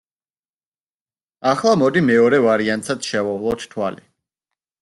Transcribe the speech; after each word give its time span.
ახლა 1.51 1.75
მოდი 1.83 2.03
მეორე 2.09 2.39
ვარიანტსაც 2.47 3.11
შევავლოთ 3.13 3.67
თვალი. 3.75 4.07